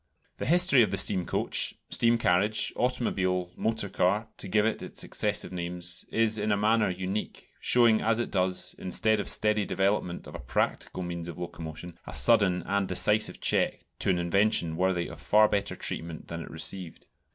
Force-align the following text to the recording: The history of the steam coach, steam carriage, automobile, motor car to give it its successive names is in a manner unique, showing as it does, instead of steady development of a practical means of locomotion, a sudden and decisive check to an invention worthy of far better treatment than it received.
The 0.37 0.47
history 0.47 0.81
of 0.81 0.89
the 0.89 0.97
steam 0.97 1.27
coach, 1.27 1.75
steam 1.91 2.17
carriage, 2.17 2.73
automobile, 2.75 3.51
motor 3.55 3.87
car 3.87 4.29
to 4.37 4.47
give 4.47 4.65
it 4.65 4.81
its 4.81 4.99
successive 4.99 5.51
names 5.51 6.05
is 6.11 6.39
in 6.39 6.51
a 6.51 6.57
manner 6.57 6.89
unique, 6.89 7.49
showing 7.59 8.01
as 8.01 8.17
it 8.19 8.31
does, 8.31 8.75
instead 8.79 9.19
of 9.19 9.29
steady 9.29 9.63
development 9.63 10.25
of 10.25 10.33
a 10.33 10.39
practical 10.39 11.03
means 11.03 11.27
of 11.27 11.37
locomotion, 11.37 11.99
a 12.07 12.15
sudden 12.15 12.63
and 12.63 12.87
decisive 12.87 13.39
check 13.41 13.85
to 13.99 14.09
an 14.09 14.17
invention 14.17 14.75
worthy 14.75 15.07
of 15.07 15.21
far 15.21 15.47
better 15.47 15.75
treatment 15.75 16.29
than 16.29 16.41
it 16.41 16.49
received. 16.49 17.05